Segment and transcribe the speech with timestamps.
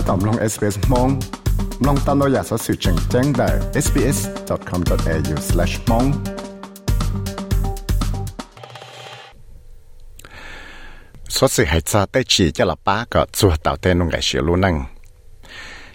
[0.08, 1.08] ตอมลง SBS มอง
[1.86, 3.48] ลองตามเราอยากสอสื่อแจ้งแจ้งได้
[3.84, 6.06] sbs.com.au/mong
[11.36, 14.74] สอสื่อให้จะได้ฉีจะละป้าก็จัวเต่าเต้นนุ่งไก่เฉียวรู้นั่ง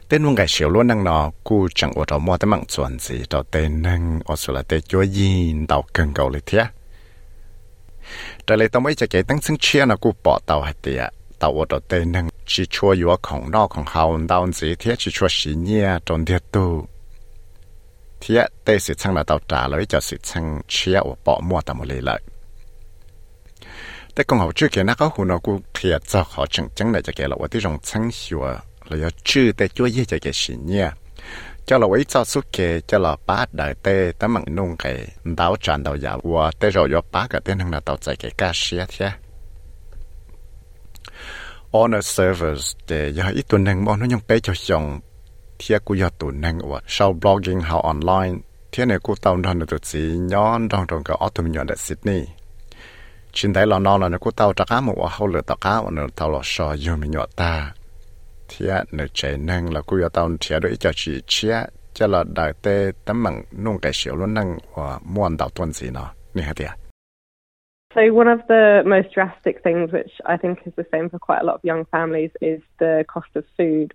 [0.08, 6.64] เต้นนุ่งไก่เฉียวรู้นั่งเนาะกูจังอวดเอามัวแต่มั่งส่วนสิเต่าเต้นนั่งอสุละเตจัวยินเต่าเกิงเกาเลยเทีย
[8.44, 11.02] แต่เลยต้องไม่จะเก๋ตั้งซึ่งเชียนะกูปอเต่าให้เตีย
[11.40, 16.66] เต่าอวดเอาเต้นนั่งchỉ chua yếuของนอกของเขาดาวจีเทียchỉ chua xí nhia trong địa tu
[18.22, 21.62] thiết tê sự chăng là tàu trả lời cho sự chăng chia ở bỏ mua
[21.62, 22.22] tầm một lệ lợi
[24.14, 28.46] แต่กงเขาชื่อเกี่ยนะเขาหูนกูเทียจะขอจังจังเลยจะเกี่ยวว่าที่รงชั้งชัว
[28.88, 30.88] เลยชื่อแต่จ้วยจะเกี่ยสิเนี่ย
[31.68, 32.58] จะเราไว้จะสุกเก
[32.90, 34.86] จะเราป้าได้แต่แต่มันนุ่งเก
[35.40, 39.10] ดาวจันดาวยาวว่าแต่เราอยู่ป้าก็เต้นทางนั้นตาวใจเกี่ยกาเสียเทีย
[41.81, 45.01] honor servers để giờ ít tuần năng bọn nó nhung bé cho chồng.
[45.59, 48.35] Thiệt của giờ tuần năng ở sau blogging hào online
[48.73, 50.17] thiệt này của tao đang được gì?
[50.19, 52.27] Nhón đang trong cái autumn nhọn tại Sydney.
[53.33, 55.83] Trên đấy là nó là nó của tao chắc á một hậu lửa tao cá
[55.93, 57.73] nó tao lo sò giờ mình nhọn ta.
[58.49, 61.63] Thiệt này chạy năng là của giờ tao thiệt đối cho chị chia.
[61.95, 65.73] Cho là đại tê tấm bằng nung cái xíu luôn năng và muôn đạo tuần
[65.73, 66.13] gì nó.
[66.35, 66.71] Nè thiệt
[67.97, 71.41] So, one of the most drastic things, which I think is the same for quite
[71.41, 73.95] a lot of young families, is the cost of food.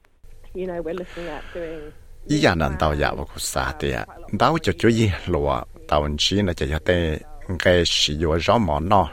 [0.56, 1.92] You know, we're looking at doing.
[2.28, 2.56] ý à,
[4.78, 7.18] cho gì lúa à, tàu chi là chỉ tê
[7.60, 9.08] cái sử dụng rõ món nó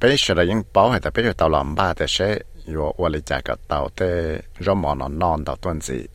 [0.00, 2.38] bây giờ là những bảo hay bây giờ tàu làm ba thì sẽ
[2.74, 6.06] yo wa le cha ka tàu tê rõ món nó non tàu tuần gì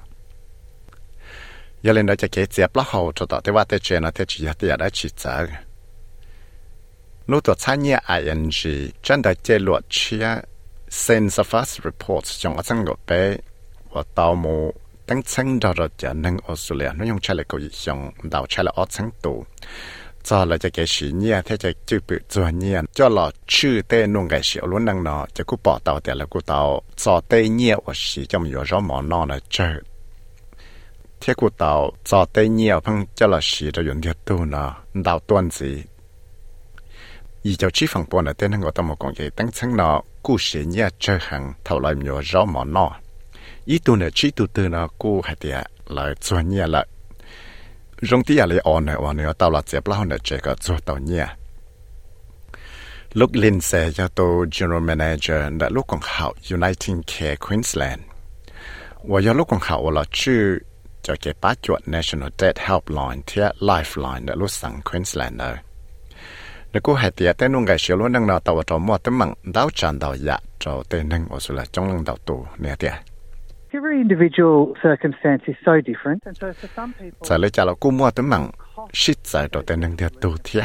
[1.83, 4.11] giờ lên đó chỉ cái dẹp là họ cho tạo thế và thế chuyện là
[4.11, 5.47] thế chỉ là thế đã chỉ sợ
[7.27, 8.49] lúc đó sản nghiệp ing
[9.03, 10.27] chân đại chế luật chia.
[10.89, 13.37] Sense of us reports trong ở trong ngõ bé
[13.91, 14.73] và tàu mù
[15.05, 18.45] tăng chân đó rồi cho nên Australia nó dùng trái lại có gì dùng đào
[18.49, 19.45] trái lại ở trong tù
[20.23, 23.81] cho là cho cái sĩ nhia thế cho chữ bự cho nhia cho là chữ
[23.87, 26.81] tê nung cái sĩ luôn năng nó cho cú bỏ tàu tiền là cú tàu.
[26.95, 29.73] Cho tê nhia và sĩ trong nhiều rõ mỏ nó là chơi
[31.21, 34.75] thế cú tàu cho tê nhia phong cho là sĩ cho dùng thiệt tu nó
[34.93, 35.83] đào tuần gì
[37.43, 39.29] ý cho chỉ phần bốn là tên gọi là một con cái
[39.75, 42.91] nọ, cú sĩ nhia chơi hàng thầu lại nhiều rõ mỏ nó
[43.65, 46.87] ý tu này chỉ tu tư nó cú hạt tiệt lại cho nhia lại
[48.01, 50.53] rong tia à le on ne on ne tao la chep la ne che ka
[50.55, 51.27] zo tao nya
[53.13, 58.01] lúc lin se cho to general manager da lúc còn hảo uniting care queensland.
[59.03, 60.59] Wa ya lúc còn hảo là chữ
[61.03, 65.55] cho cái ba chuột national debt helpline thia lifeline da lúc sang queensland đó
[66.73, 69.17] nếu cô hãy tiệt tên nông cái xíu luôn năng nào tàu cho mua tấm
[69.17, 72.45] mặn đào tràn đào dạ cho tên năng ở số là trong lăng đào tù,
[72.57, 72.91] nè tiệt
[77.29, 78.51] Tại lẽ chả là cô mua tấm mạng,
[78.93, 80.63] shit tại đó tên năng điệt tù thia.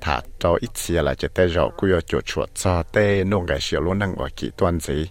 [0.00, 3.46] Thả cho ít xìa là chỉ tế rậu cô yêu chỗ chuột cho tế nông
[3.46, 5.10] gái xìa luôn năng ở kỳ toàn gì.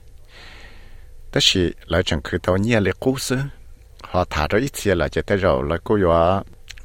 [1.32, 3.38] Tất sĩ là chẳng khứ tao nhẹ lệ cố sư.
[4.02, 6.14] Họ thả cho ít xìa là chỉ tế rậu là cô yêu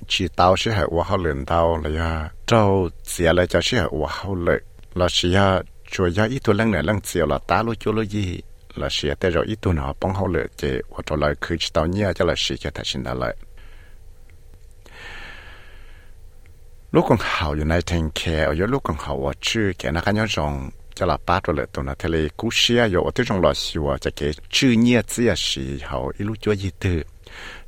[0.09, 3.89] chỉ tao sẽ hãy hoa lần tao là ya trâu xìa là cho sẽ hãy
[3.91, 4.59] hoa lệ
[4.95, 5.41] là xìa
[5.91, 8.41] chùa ya ít tu lăng này lăng xìa là tá lô chua lô gì
[8.79, 11.57] là xìa tới rồi ít tu nó bóng hậu lửa chế và trở lại khứ
[11.73, 13.37] tao nhia cho là xìa cho thật sinh đã lại
[16.93, 20.01] lúc còn hậu này thành kẻ ở dưới lúc còn hậu ở chư kẻ nó
[20.01, 23.27] khác nhau rồng cho là ba rồi tu nó thế là cú xìa rồi tới
[23.29, 26.53] trong lò xìa à, cho kẻ chư nhia chỉ là xì hậu ít lúc chúa
[26.53, 27.03] gì từ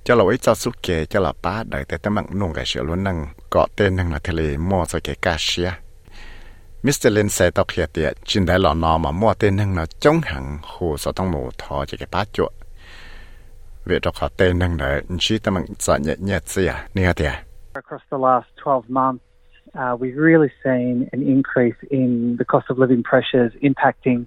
[0.04, 2.66] cho là ấy cho suốt kẻ cho là ba đời tới tới mạng nông cái
[2.66, 5.72] sự luôn năng có tên năng là thế là mua cho kẻ cá xìa
[6.86, 7.10] Mr.
[7.10, 8.16] Lin sẽ tao kia tiệt.
[8.24, 11.50] Chính đại lò nọ mà mua tên năng là chống hẳn hồ sở tông mù
[11.58, 12.52] thọ cho cái bắt chuột.
[13.84, 16.88] Việc đó có tên năng là chỉ tao mình sợ nhẹ nhẹ gì à?
[16.94, 17.32] Nè tiệt
[17.76, 19.24] across the last 12 months,
[19.74, 24.24] uh, we've really seen an increase in the cost of living pressures impacting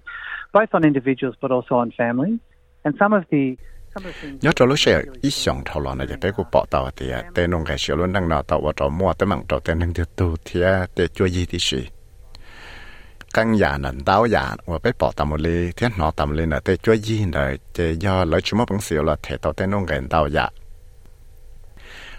[0.54, 2.40] both on individuals but also on families.
[2.84, 3.56] And some of the
[4.42, 7.52] nhớ cho lúc sẽ ít xong lò này để bé của bỏ tàu thì tên
[7.52, 9.94] nông cái sửa luôn đang nào tàu vào trò mua tới mảng trò tên nông
[9.94, 10.62] tiêu tu thì
[10.96, 11.88] để cho gì thì gì
[13.34, 16.58] căn nhà nền đào nhà và bé bỏ tạm lì thiết nọ tạm lì nè
[16.66, 17.40] tê chúa gì nè
[17.74, 20.50] tê do lấy chúng bằng xỉu là thể tàu tên nông gần đào nhà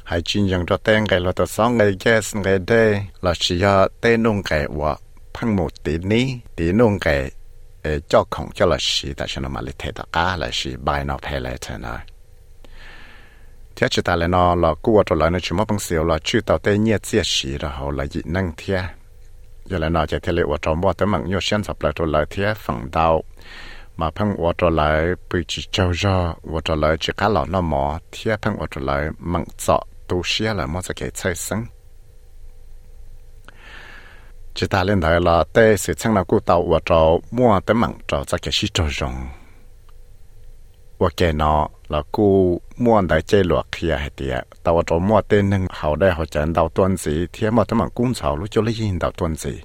[0.05, 3.59] hay chuyên dùng cho tên cái là tàu sáu ngày sáng ngày đê là chỉ
[3.59, 4.97] do tên nông cái và
[5.35, 7.31] phăng một tí ní tí nông cái
[8.09, 11.05] cho không cho là sĩ tại sao mà lấy thể tàu cá là sĩ bài
[11.05, 11.99] nó phải lấy thế nào?
[13.77, 16.41] thế chỉ ta lại nó là cua cho lại nó chúng bằng xỉu là chữ
[16.41, 18.85] tàu tên nhiệt diệt sĩ rồi là dị năng thiệt
[19.71, 21.93] giờ là nói chạy thế lệ của trong bộ tới mặn nhiều xuyên sập lại
[21.97, 23.25] rồi lại thế phẳng đầu,
[23.97, 27.45] mà phăng của trở lại bị chỉ trâu ra của trở lại chỉ cá lọ
[27.49, 31.35] nó mỏ thế phăng của trở lại mặn dọ tu xia là mất cái chơi
[31.35, 31.65] sinh,
[34.55, 37.75] chỉ ta lên đời là tê sự chăng là cụ tàu của trở mua tới
[37.75, 39.40] mặn trở ra cái gì trâu rồng.
[41.00, 44.76] trò rong và cái nó là cô mua đại chơi luộc kia hay tiệt tàu
[44.76, 47.80] và trò mua tên nâng hậu đây họ chẳng tàu tuần gì thì mà tới
[47.80, 49.62] mặn cũng chào lúc cho lấy yên tàu tuần gì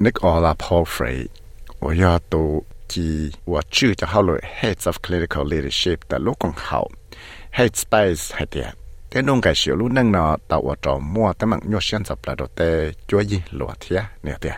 [0.00, 1.26] nick all là Paul Frey
[1.80, 6.88] 我要读及我住就好了 Heads of Clinical Leadership 的陆共好
[7.52, 8.74] Headspace 还点。
[9.10, 12.18] cái nông cái xíu lúc nâng nó tạo ở trò mua tới mạng nhô xuyên dập
[12.26, 14.52] là đồ tê chúa gì lụa thía nè tía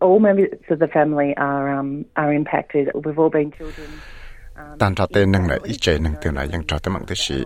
[0.00, 2.88] All members of the family are um, are impacted.
[2.94, 3.88] We've all been children.
[4.78, 7.44] tan trò tê nâng là ít chế nâng từ nàyยังtrò tới mạng tới xí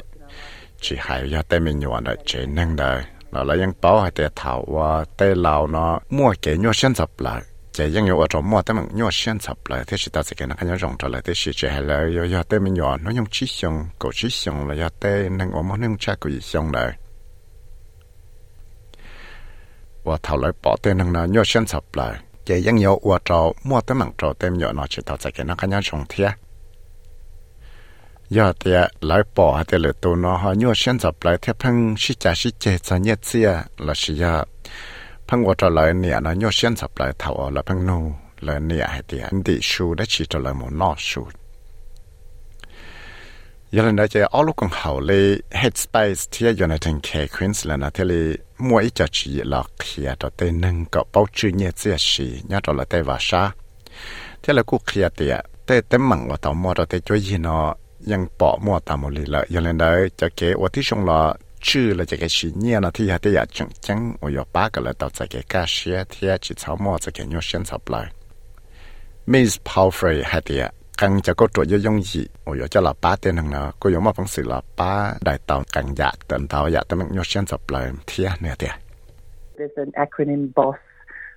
[0.81, 3.03] chỉ hay do tê mình nhọn là chế nâng đời
[3.33, 7.43] nó làยังbảo hay tê thảo và tê lào nó mua cái nhô xuyên dập lại
[7.73, 10.35] chỉ ยัง有 ở trong mua tới mình nhỏ xuyên sập lại thế thì ta sẽ
[10.37, 12.75] cái nó cái rộng trở lại thế thì chỉ hay là yo yo tới mình
[12.75, 15.97] nhỏ nó dùng chỉ xong cổ chỉ xong là yo tới nên ở một nên
[15.99, 16.93] chắc cái xong này
[20.05, 22.15] và thảo lại bỏ tên năng nó nhỏ xuyên sập lại
[22.47, 25.45] chỉ ยัง有 ở trong mua tới mình trong tên nhỏ nó chỉ ta sẽ cái
[25.47, 26.29] nó cái rộng thế
[28.34, 28.72] giờ thì
[29.02, 32.34] lại bỏ thì lửa tù nó họ nhua xin dọc lại theo phăng xí cha
[32.36, 34.44] xí chè cho nhét xia là xí giờ
[35.28, 38.60] phăng qua trở lại nè nó nhua xin dọc lại thảo là phăng nô là
[38.60, 41.28] nè thì anh đi su đã chỉ trở lại một nọ su
[43.72, 47.28] giờ lần đó chơi ở lúc còn hậu lê headspace thì giờ này thành kẻ
[47.40, 51.50] Queensland thì lê mua ít cho chị là kia đó tên nâng cọ bao chữ
[51.50, 53.52] nhét xia xí nhá trở lại tây và sa
[54.44, 55.32] thế là cô kia thì
[55.66, 57.76] tê tê mặn của tàu mua rồi tê cho gì nó
[58.12, 61.22] ยังปอมัวตามลีละยังเล่นได้จะเกวที่ชงลอ
[61.68, 68.08] ชื่อเละจะเกชี้เนี่ยนะที่ฮัตยาจังจังอุยป้ากันเลยต่อจะเกกาเชียที่จิตสาวมัวจะเกยเชีนสับเลย
[69.32, 70.68] มิสพาวเฟรฮัตยา
[71.02, 74.92] กังจะก็ตัวยยงยีโอ้ยจะหลับป้าเต็นหนึ่งนะก็ยังมาฟังสื่อลัป้า
[75.26, 78.74] ได้ตอนกังยาเติมเท้ายาแต่มันยอดเช้นสับเลยทียเนี่ยเดีย
[79.58, 80.82] There's an acronym BOSS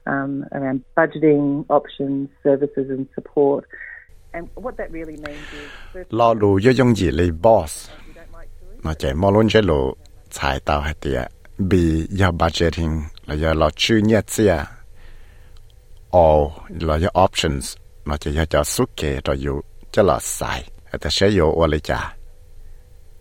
[0.06, 3.66] um, around budgeting, options, services and support.
[6.10, 7.90] lo lu yo yong gì li boss.
[8.82, 9.74] mà chạy mo luôn chơi lo
[10.30, 11.28] xài tao hết tiệt
[11.58, 14.56] bị yo budgeting là yo lo chữ nhét xia
[16.10, 19.52] o là yo options mà chạy yo cho suốt kề rồi yo
[19.92, 20.70] cho sai xài.
[21.00, 22.16] Ta sẽ yo ở lại cha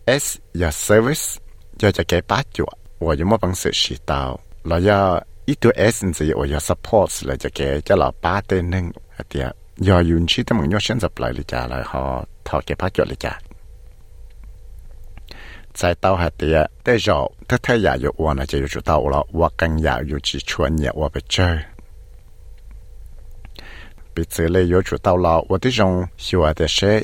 [0.08, 1.42] s yo service
[1.81, 5.58] yo cho cái bát chuột và yo mà bằng sự chỉ tao là yo ít
[5.62, 9.24] tuổi s gì ở yo support là cho cái cho là ba tên nâng hết
[9.30, 12.75] tiệt giờ yun chi tâm nhớ sen dập lại lịch trả lại họ thọ cái
[12.79, 13.39] phát cho lịch trả
[15.82, 19.10] tại tao hạt tiệt tế rõ thế thế giả dụ ua là chỉ dụ tao
[19.10, 21.58] lo ua càng giả dụ chỉ chuẩn nhẹ ua bị chơi
[24.15, 27.01] bị xử lý dụ chủ tao lo ua tí rong hiểu à tế sẽ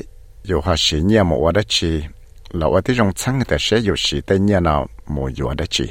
[0.62, 2.02] họ sĩ nhẹ một ua đó chỉ
[2.50, 5.64] là ua tí rong chăng tế sẽ dụ sĩ tế nhẹ nào một dụ đó
[5.70, 5.90] chỉ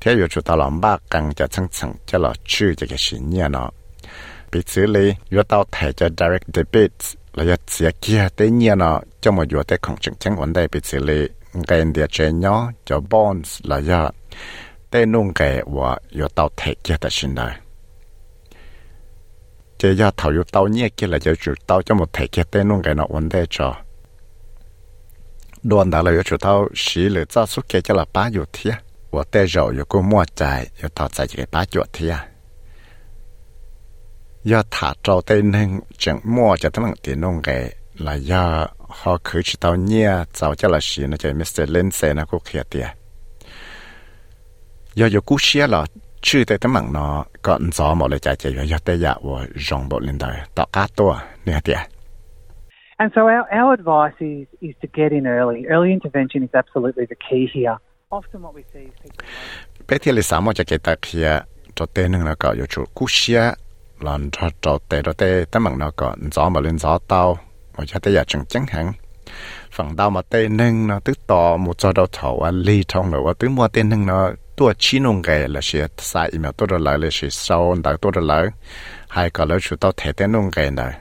[0.00, 3.18] thế dụ chủ tao lo ba càng cho chăng chăng cho lo chữ cái sĩ
[3.18, 3.72] nhẹ nào
[4.49, 4.49] 是念了。
[4.51, 10.35] 彼此嘞有到台叫 direct debates。là ya chia kia tế nhiên nó cho một vừa tế không chứng chứng
[10.35, 11.27] vấn đề bị xử lý
[11.67, 14.11] cái địa chế nhỏ cho bonds là ya
[14.89, 17.53] tế nung cái và yo tàu thể kia ta xin đời
[19.77, 22.43] chế ya thầu yo tàu nhẹ kia là cho chủ tàu cho một thể kia
[22.51, 23.75] tế nung cái nó vấn đề cho
[25.63, 28.43] đoàn đã là yo chủ tàu xí lửa cho suốt kia cho là ba yo
[28.53, 28.75] thiệt
[29.11, 29.83] và tế rồi yo
[34.48, 35.68] ยาถาเจ้าเต้นง
[36.02, 37.48] จังมั่วจะตั้งเตียนงแก
[38.06, 38.44] ลายา
[38.98, 42.86] ฮอคือชิตาเนี่ยเจ้าจะละชีนะใจมิสเตอร์เลนเซนะกูเขียเตีย
[44.98, 45.82] ยาอยู่กูเชียหรอ
[46.26, 47.14] ชื่อแต่ตั้งมังเนาะ
[47.46, 51.10] ก่อนซ้อมหมดเลยใจใจยาแต่ยาว่าจงบทลินเดอร์ต่อกาตัว
[51.44, 51.80] เนี่ยเตีย
[53.02, 55.60] And so our, our advice is, is to get in early.
[55.74, 57.78] Early intervention is absolutely the key here.
[58.10, 59.18] Often what we see is people...
[59.86, 61.28] ไปที่ลิสามว่าจะเกิดตาเคีย
[61.78, 63.42] จดเต้นหนึ่งแล้วก็อยู่ชุดกุเชีย
[64.04, 64.30] lần
[64.62, 65.44] trâu tệ đó tê.
[65.50, 67.38] Tấm bằng nó có gió mà lên gió tao
[67.78, 68.92] mà cho tê giờ chẳng chẳng hẳn.
[69.72, 73.10] Phần tao mà tê nâng nó tức to một cho đầu thầu à ly trong
[73.10, 76.52] rồi và tứ mua tê nâng nó tua chi nông gà là sẽ sai mà
[76.52, 78.46] tôi rồi là sẽ sau đã tôi rồi lại.
[79.08, 80.92] Hai lỡ chủ tao thể tê nông gà này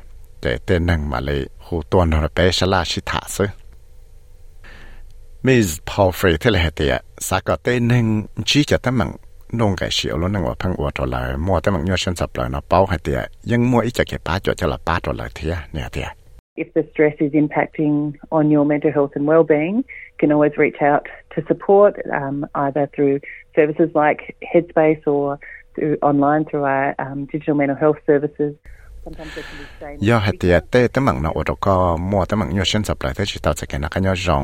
[0.41, 3.47] để tê nâng mà lại hồ tuần nó bé sẽ là sẽ thả xuống
[5.43, 9.15] Miss Paul Frey là hệ tiệt, sao có tên nâng chỉ cho tấm mạng
[9.57, 13.19] นงไก่เฉียวแล้วนังว่าพังอวดตัวลายมัวแต่มังย้อนดชนสับเลยนะเป้าห้เตีย
[13.51, 16.09] ยังมัวอีจะเก็บป้าจดจะละป้าตัวลายเทียเนี่ยเตีย
[16.63, 17.95] If the stress is impacting
[18.37, 19.75] on your mental health and well-being,
[20.11, 21.03] you can always reach out
[21.33, 23.15] to support um, either through
[23.57, 24.19] services like
[24.51, 25.39] Headspace or
[25.73, 28.53] through online through our um, digital mental health services.
[30.09, 31.67] ยอดหายเตียเต้ตั้งมังนอวดก
[32.11, 34.43] มัวตั้มังยอดชนสับเลยเทีชิตาจะแกนักยอดรอง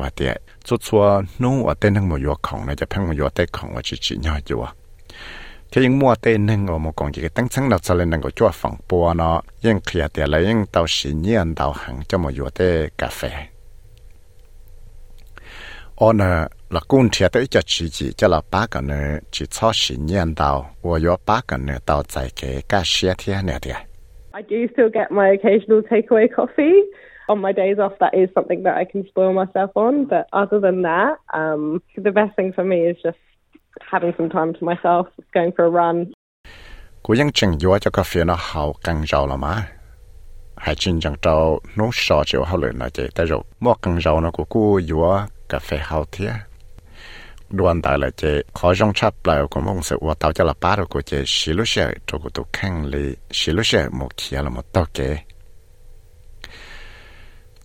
[0.00, 0.28] hay tiệt
[4.18, 4.79] sợ lý trả là ยัง mua cho
[5.71, 12.69] แค่ยังมัวเต้นหนึ่งอมกองจีตั้งชั้งเราจะเล่นนั่งก็จ้วฝั่งปัวเนาะยังเคลียเตียเลยยังเตาสีเนียนเตาหังจะมาอยู่เต้
[13.01, 13.21] กาแฟ
[15.99, 16.33] อ๋อเนอะ
[16.75, 20.49] ละกุ้นเทียเต้จะจีจีจะละป้ากันเนอะจีชอบสีเนียนเตา
[20.83, 23.77] วัวยอป้ากันเนอะเตาใจเกกาเชียเทียเนี่ยเดีย
[24.39, 26.77] I do still get my occasional takeaway coffee.
[27.31, 29.93] on my days off, that is something that I can spoil myself on.
[30.13, 33.21] But other than that, um, the best thing for me is just
[33.91, 36.05] having some time to myself, going for a run.
[37.03, 39.67] Cô dân chừng dùa cho cà phê nó hào căng rau là má.
[40.55, 43.41] Hải chinh chẳng trâu nó sọ chịu hào lửa nó chạy tới rồi.
[43.59, 46.31] Mọ căng rau nó của cô dùa cà phê hào thía.
[47.49, 50.53] Đoàn tại là chạy khó rong chắp lại của mong sự ua tạo cho là
[50.61, 53.87] bá rồi của chạy xí lúc xe cho của tụ khăn lì xí lúc xe
[53.91, 55.17] một kia là một tao kế.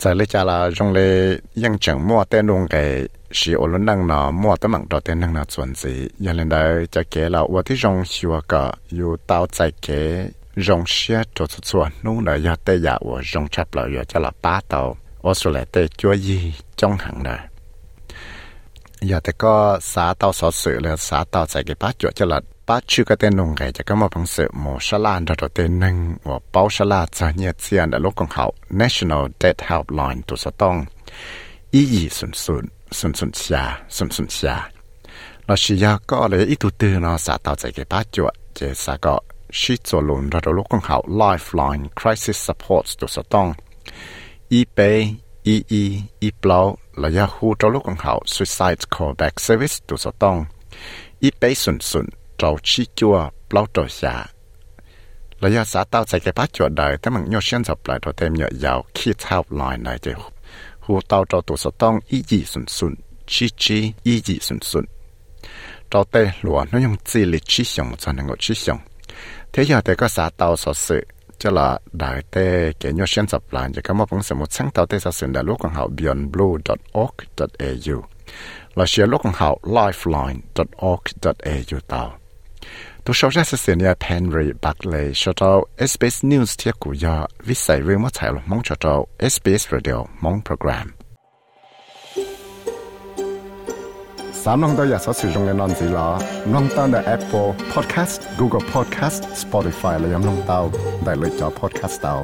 [0.03, 3.09] Tại lý chả là rong lì dân chẳng mua tên luôn cái
[3.41, 5.93] สีโอลนั่งนอมัวตะมังดอเตนั่งนอส่วนสี
[6.25, 6.63] ยันเลนได้
[6.95, 8.65] จะเกเราว่าที่รงชิวกะ
[8.95, 9.89] อยู่เตาใจเก
[10.67, 14.81] รงเชียจดส่วนนู่นเลยยาเตยาว่ารงชับเลยอยู่จะละป้าเตา
[15.25, 16.39] ออสเตรเลียเตจัวยี
[16.81, 17.41] จ้องหังเลย
[19.11, 19.55] ยาแต่ก็
[19.93, 22.39] สาเตาสอสื่อเลยสาเตาใจเกป้าจัวจะละ
[22.69, 25.97] ป้าชื่อก็เตนงไงจะก็มาพังเสือหมอชลาดนดอเตนึง
[26.29, 28.45] ว่าเป้าชลาจะเนี่ยเซียนเดลูกของเขา
[28.81, 30.77] National Debt Helpline ตัวสต้อง
[31.75, 32.65] อีอีสุนสุน
[32.99, 33.63] สุนสุนชา
[33.97, 34.57] สุนสุนชา
[35.45, 39.17] เราชียาก็เลยอีตัวตือเนาะสาต่อใจกับป้าจวดเจสาก็
[39.59, 43.47] ชีจวลุนระดับโลกของเขา Lifeline Crisis Support ตัวสต้อง
[44.53, 44.79] อีเป
[45.47, 45.83] อีอี
[46.23, 46.61] อีเปล่า
[46.99, 50.37] และยาฮูตัวลูกของเขา Suicide Callback Service ตัวสต้อง
[51.23, 52.07] อีเปสุนสุน
[52.37, 54.15] เราชีจัวเปลาตัวชา
[55.43, 60.07] ระยะสาต่อใจกับป้าจวดได้แต่มันยอดเชื่อจับปลายตัวเต็มเยอะยาวคิดเท่าลอยในเจ
[60.87, 62.95] hù tao trâu tụ sở tông, ý dị xuân xuân
[63.27, 64.85] chi chi, ý dị xuân xuân
[65.91, 68.79] trâu tê lúa nó dùng chi lịch chi xong cho nên ngồi chi xong
[69.53, 71.07] thế giờ thì có xã tao sở sự,
[71.39, 74.53] cho là đại tê cái nhau xuyên dập lại cho các một bằng sự một
[74.53, 78.03] sáng tao tê xã sự đã lúc còn blue beyondblue.org.au
[78.75, 82.26] là sẽ lúc còn học lifeline.org.au
[83.09, 87.17] ตัวชาวราชเสียเนี่ยแพนรีบักเลยชาวเอสเปซนิวส์เทียกุยา
[87.49, 90.87] วิสัยเรื่องมัถ่ายลงมองชาวเอสเปซเรดิโอมองโปรแกรม
[94.43, 96.09] สามน้องตัวอยากสอสื่อตรงในนอนสีหรอ
[96.53, 99.21] น้องตั้งแต่ Apple Podcast Google Podcast
[99.61, 100.59] ร์ติฟายและยังน้องเตา
[101.05, 102.15] ได้เลยจอพอดแคสต์เตา